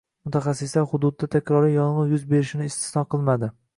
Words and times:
Mutaxassislar 0.27 0.87
hududda 0.93 1.29
takroriy 1.35 1.75
yong‘in 1.81 2.09
yuz 2.15 2.25
berishini 2.33 2.67
istisno 2.73 3.05
qilmaydi 3.13 3.51